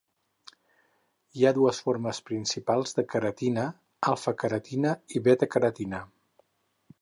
[1.39, 3.67] Hi ha dues formes principals de queratina,
[4.13, 6.03] alfa-queratina i beta-queratina.